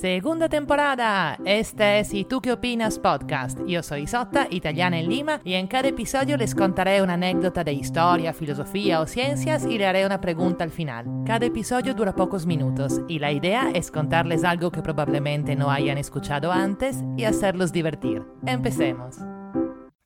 [0.00, 1.36] Segunda temporada.
[1.44, 2.98] Este es ¿Y tú qué opinas?
[2.98, 3.58] podcast.
[3.66, 7.74] Yo soy Isotta, italiana en Lima, y en cada episodio les contaré una anécdota de
[7.74, 11.04] historia, filosofía o ciencias y le haré una pregunta al final.
[11.26, 15.98] Cada episodio dura pocos minutos y la idea es contarles algo que probablemente no hayan
[15.98, 18.22] escuchado antes y hacerlos divertir.
[18.46, 19.18] Empecemos.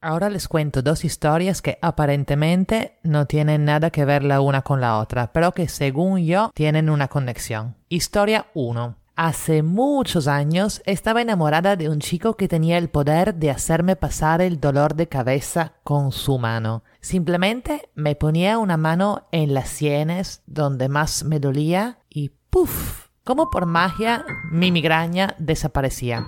[0.00, 4.80] Ahora les cuento dos historias que aparentemente no tienen nada que ver la una con
[4.80, 7.76] la otra, pero que según yo tienen una conexión.
[7.90, 9.01] Historia 1.
[9.14, 14.40] Hace muchos años estaba enamorada de un chico que tenía el poder de hacerme pasar
[14.40, 16.82] el dolor de cabeza con su mano.
[17.00, 23.08] Simplemente me ponía una mano en las sienes donde más me dolía y ¡puf!
[23.22, 26.26] Como por magia mi migraña desaparecía.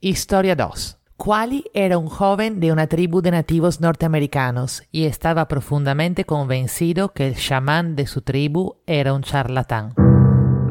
[0.00, 0.96] Historia 2.
[1.18, 7.28] Quali era un joven de una tribu de nativos norteamericanos y estaba profundamente convencido que
[7.28, 10.09] el chamán de su tribu era un charlatán.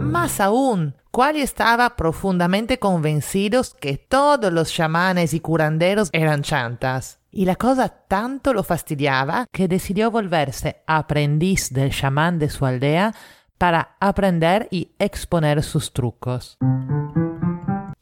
[0.09, 7.19] Más aún, Quali estaba profundamente convencido que todos los chamanes y curanderos eran chantas.
[7.31, 13.13] Y la cosa tanto lo fastidiaba que decidió volverse aprendiz del chamán de su aldea
[13.59, 16.57] para aprender y exponer sus trucos.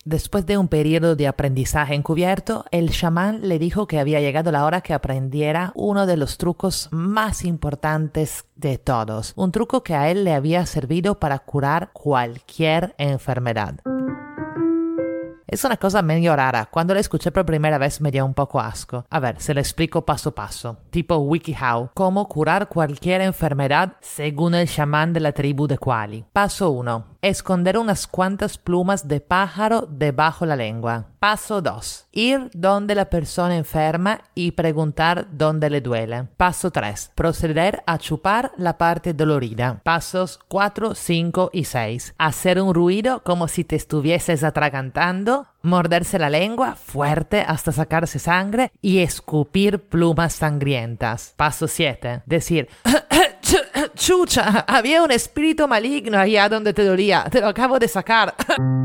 [0.07, 4.63] Después de un periodo de aprendizaje encubierto, el chamán le dijo que había llegado la
[4.63, 10.09] hora que aprendiera uno de los trucos más importantes de todos, un truco que a
[10.09, 13.81] él le había servido para curar cualquier enfermedad.
[15.47, 16.65] Es una cosa medio rara.
[16.65, 19.05] Cuando la escuché por primera vez me dio un poco asco.
[19.09, 20.77] A ver, se lo explico paso a paso.
[20.89, 21.91] Tipo WikiHow.
[21.93, 26.25] Cómo curar cualquier enfermedad según el chamán de la tribu de Quali.
[26.33, 31.07] Paso 1 esconder unas cuantas plumas de pájaro debajo la lengua.
[31.19, 32.07] Paso 2.
[32.11, 36.27] Ir donde la persona enferma y preguntar dónde le duele.
[36.37, 37.11] Paso 3.
[37.15, 39.81] Proceder a chupar la parte dolorida.
[39.83, 42.15] Pasos 4, 5 y 6.
[42.17, 45.36] Hacer un ruido como si te estuvieses atragantando.
[45.61, 51.33] Morderse la lengua fuerte hasta sacarse sangre y escupir plumas sangrientas.
[51.35, 52.23] Paso 7.
[52.25, 52.69] Decir
[53.95, 57.25] Chucha, había un espíritu maligno allá donde te dolía.
[57.29, 58.35] Te lo acabo de sacar.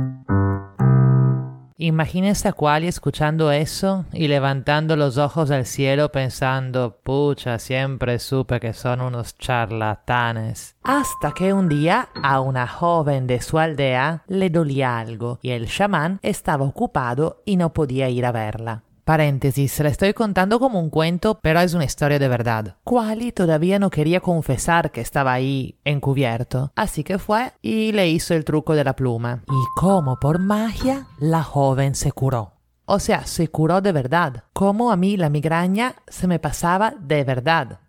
[1.83, 8.61] Imagínese a Quali escuchando eso y levantando los ojos al cielo pensando, pucha, siempre supe
[8.61, 10.77] que son unos charlatanes.
[10.85, 15.67] Hasta que un día a una joven de su aldea le dolía algo y el
[15.67, 18.85] chamán estaba ocupado y no podía ir a verla.
[19.13, 22.77] Paréntesis, la estoy contando como un cuento, pero es una historia de verdad.
[22.83, 28.33] Quali todavía no quería confesar que estaba ahí encubierto, así que fue y le hizo
[28.33, 29.43] el truco de la pluma.
[29.47, 32.53] Y como por magia, la joven se curó.
[32.87, 34.45] O sea, se curó de verdad.
[34.55, 37.81] Como a mí la migraña se me pasaba de verdad.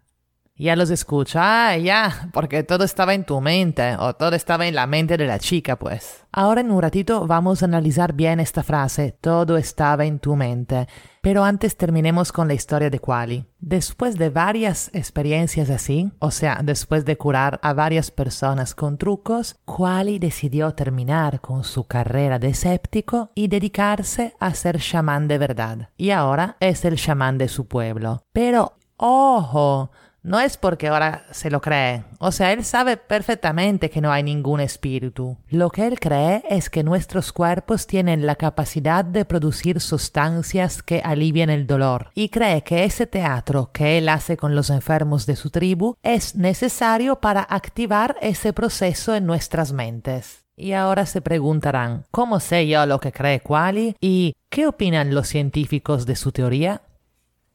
[0.55, 4.75] Ya los escucha, ah, ya, porque todo estaba en tu mente, o todo estaba en
[4.75, 6.23] la mente de la chica, pues.
[6.31, 10.87] Ahora en un ratito vamos a analizar bien esta frase, todo estaba en tu mente.
[11.21, 13.45] Pero antes terminemos con la historia de Quali.
[13.59, 19.55] Después de varias experiencias así, o sea, después de curar a varias personas con trucos,
[19.65, 25.89] Quali decidió terminar con su carrera de escéptico y dedicarse a ser chamán de verdad.
[25.97, 28.21] Y ahora es el chamán de su pueblo.
[28.33, 29.89] Pero, ojo,
[30.23, 32.05] no es porque ahora se lo cree.
[32.19, 35.37] O sea, él sabe perfectamente que no hay ningún espíritu.
[35.49, 41.01] Lo que él cree es que nuestros cuerpos tienen la capacidad de producir sustancias que
[41.03, 42.11] alivian el dolor.
[42.15, 46.35] Y cree que ese teatro que él hace con los enfermos de su tribu es
[46.35, 50.43] necesario para activar ese proceso en nuestras mentes.
[50.55, 53.95] Y ahora se preguntarán, ¿cómo sé yo lo que cree Quali?
[53.99, 56.81] ¿Y qué opinan los científicos de su teoría?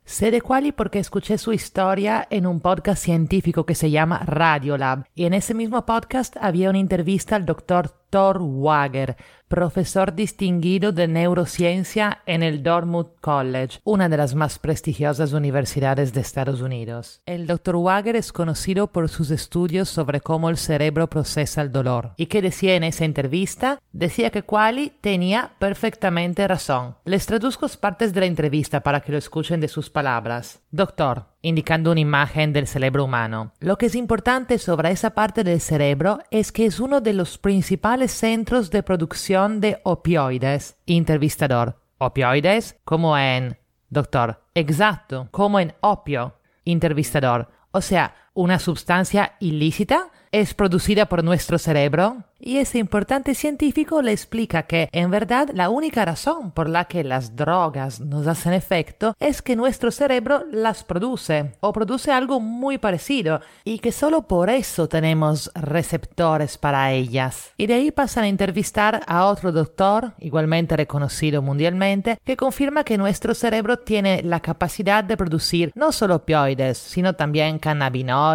[0.09, 5.05] Sé de Quali porque escuché su historia en un podcast científico que se llama Radiolab
[5.15, 11.09] y en ese mismo podcast había una entrevista al doctor Thor Wager, profesor distinguido de
[11.09, 17.23] neurociencia en el Dartmouth College, una de las más prestigiosas universidades de Estados Unidos.
[17.27, 17.77] El Dr.
[17.77, 22.13] Wager es conocido por sus estudios sobre cómo el cerebro procesa el dolor.
[22.17, 23.81] ¿Y qué decía en esa entrevista?
[23.93, 26.97] Decía que Quali tenía perfectamente razón.
[27.05, 30.61] Les traduzco partes de la entrevista para que lo escuchen de sus palabras.
[30.71, 33.53] Doctor, indicando una imagen del cerebro humano.
[33.61, 37.39] Lo que es importante sobre esa parte del cerebro es que es uno de los
[37.39, 40.77] principales centros de producción de opioides.
[40.87, 41.81] Intervistador.
[41.99, 42.77] ¿Opioides?
[42.85, 43.57] Como en...
[43.89, 44.43] Doctor.
[44.55, 46.41] Exacto, como en opio.
[46.65, 47.49] Intervistador.
[47.71, 52.25] O sea, una sustancia ilícita es producida por nuestro cerebro.
[52.41, 57.03] Y ese importante científico le explica que en verdad la única razón por la que
[57.03, 62.79] las drogas nos hacen efecto es que nuestro cerebro las produce o produce algo muy
[62.79, 67.51] parecido y que solo por eso tenemos receptores para ellas.
[67.57, 72.99] Y de ahí pasan a entrevistar a otro doctor, igualmente reconocido mundialmente, que confirma que
[72.99, 78.28] nuestro cerebro tiene la capacidad de producir no solo opioides, sino también cannabinoides,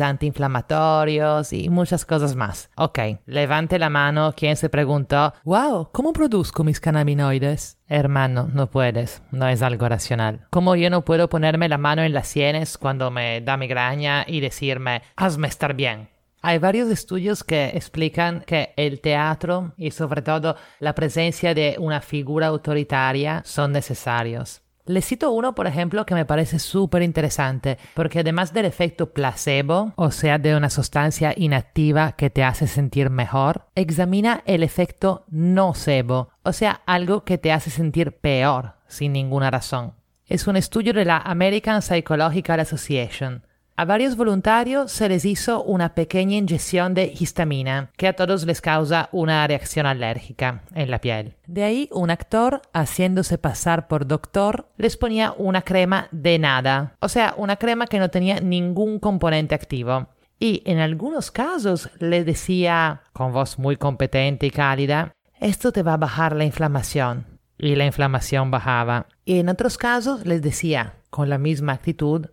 [0.00, 2.70] antiinflamatorios y muchas cosas más.
[2.76, 7.78] Ok, levante la mano quien se preguntó, wow, ¿cómo produzco mis cannabinoides?
[7.88, 10.46] Hermano, no puedes, no es algo racional.
[10.50, 14.40] Como yo no puedo ponerme la mano en las sienes cuando me da migraña y
[14.40, 16.08] decirme, hazme estar bien.
[16.42, 22.00] Hay varios estudios que explican que el teatro y sobre todo la presencia de una
[22.00, 24.62] figura autoritaria son necesarios.
[24.86, 29.92] Le cito uno, por ejemplo, que me parece súper interesante, porque además del efecto placebo,
[29.96, 36.30] o sea, de una sustancia inactiva que te hace sentir mejor, examina el efecto nocebo,
[36.44, 39.94] o sea, algo que te hace sentir peor, sin ninguna razón.
[40.28, 43.45] Es un estudio de la American Psychological Association.
[43.78, 48.62] A varios voluntarios se les hizo una pequeña inyección de histamina que a todos les
[48.62, 51.34] causa una reacción alérgica en la piel.
[51.46, 57.10] De ahí un actor, haciéndose pasar por doctor, les ponía una crema de nada, o
[57.10, 60.08] sea, una crema que no tenía ningún componente activo.
[60.38, 65.94] Y en algunos casos les decía, con voz muy competente y cálida, esto te va
[65.94, 67.26] a bajar la inflamación.
[67.58, 69.06] Y la inflamación bajaba.
[69.26, 72.26] Y en otros casos les decía, con la misma actitud,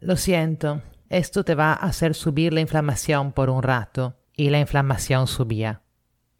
[0.00, 4.16] lo siento, esto te va a hacer subir la inflamación por un rato.
[4.36, 5.82] Y la inflamación subía.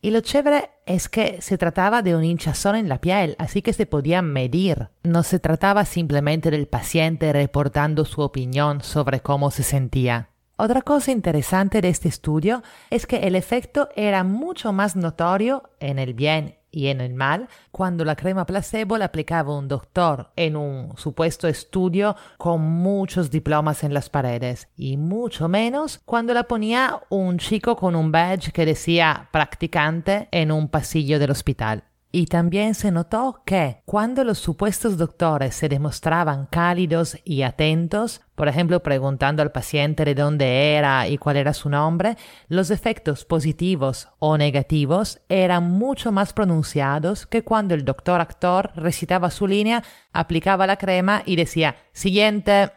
[0.01, 3.75] Y lo chévere es que se trataba de un hinchazón en la piel, así que
[3.75, 4.89] se podía medir.
[5.03, 10.31] No se trataba simplemente del paciente reportando su opinión sobre cómo se sentía.
[10.57, 15.99] Otra cosa interesante de este estudio es que el efecto era mucho más notorio en
[15.99, 20.57] el bien y en el mal cuando la crema placebo la aplicaba un doctor en
[20.57, 27.01] un supuesto estudio con muchos diplomas en las paredes y mucho menos cuando la ponía
[27.09, 31.90] un chico con un badge que decía practicante en un pasillo del hospital.
[32.13, 38.49] Y también se notó que cuando los supuestos doctores se demostraban cálidos y atentos, por
[38.49, 42.17] ejemplo preguntando al paciente de dónde era y cuál era su nombre,
[42.49, 49.31] los efectos positivos o negativos eran mucho más pronunciados que cuando el doctor actor recitaba
[49.31, 52.73] su línea, aplicaba la crema y decía siguiente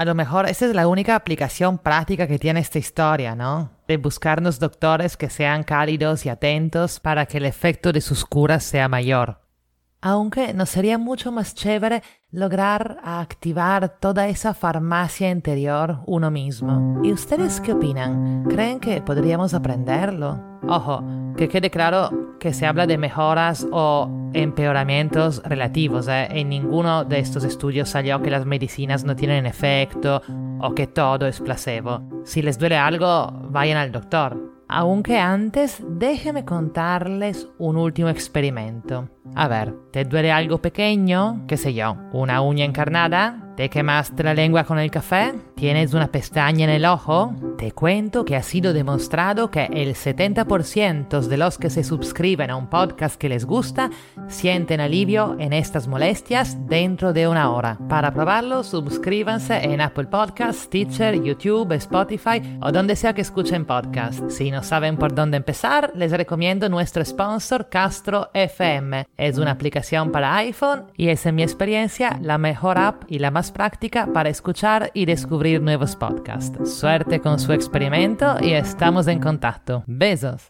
[0.00, 3.72] a lo mejor esa es la única aplicación práctica que tiene esta historia, ¿no?
[3.86, 8.64] De buscarnos doctores que sean cálidos y atentos para que el efecto de sus curas
[8.64, 9.42] sea mayor.
[10.00, 17.02] Aunque nos sería mucho más chévere lograr activar toda esa farmacia interior uno mismo.
[17.04, 18.44] ¿Y ustedes qué opinan?
[18.44, 20.40] ¿Creen que podríamos aprenderlo?
[20.66, 21.04] Ojo,
[21.36, 26.08] que quede claro que se habla de mejoras o empeoramientos relativos.
[26.08, 26.28] ¿eh?
[26.30, 30.22] En ninguno de estos estudios salió que las medicinas no tienen efecto
[30.60, 32.02] o que todo es placebo.
[32.24, 34.50] Si les duele algo, vayan al doctor.
[34.72, 39.08] Aunque antes, déjenme contarles un último experimento.
[39.34, 41.44] A ver, ¿te duele algo pequeño?
[41.48, 41.96] ¿Qué sé yo?
[42.12, 43.49] ¿Una uña encarnada?
[43.60, 45.34] ¿Te quemaste la lengua con el café?
[45.54, 47.34] ¿Tienes una pestaña en el ojo?
[47.58, 52.56] Te cuento que ha sido demostrado que el 70% de los que se suscriben a
[52.56, 53.90] un podcast que les gusta
[54.28, 57.76] sienten alivio en estas molestias dentro de una hora.
[57.86, 64.30] Para probarlo, suscríbanse en Apple Podcasts, Stitcher, YouTube, Spotify o donde sea que escuchen podcast.
[64.30, 69.06] Si no saben por dónde empezar, les recomiendo nuestro sponsor Castro FM.
[69.18, 73.30] Es una aplicación para iPhone y es en mi experiencia la mejor app y la
[73.52, 76.78] práctica para escuchar y descubrir nuevos podcasts.
[76.78, 79.84] Suerte con su experimento y estamos en contacto.
[79.86, 80.48] Besos.